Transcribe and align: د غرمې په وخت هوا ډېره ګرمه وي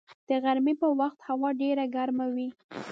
د 0.29 0.31
غرمې 0.43 0.73
په 0.81 0.87
وخت 0.99 1.19
هوا 1.29 1.49
ډېره 1.61 1.83
ګرمه 1.95 2.25
وي 2.35 2.49